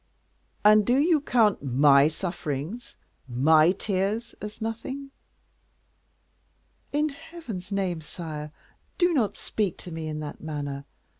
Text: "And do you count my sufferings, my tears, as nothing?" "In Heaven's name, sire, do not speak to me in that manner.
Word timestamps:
"And 0.65 0.83
do 0.83 0.97
you 0.97 1.21
count 1.21 1.61
my 1.61 2.07
sufferings, 2.07 2.97
my 3.27 3.71
tears, 3.71 4.33
as 4.41 4.59
nothing?" 4.59 5.11
"In 6.91 7.09
Heaven's 7.09 7.71
name, 7.71 8.01
sire, 8.01 8.51
do 8.97 9.13
not 9.13 9.37
speak 9.37 9.77
to 9.77 9.91
me 9.91 10.07
in 10.07 10.19
that 10.19 10.41
manner. 10.41 10.85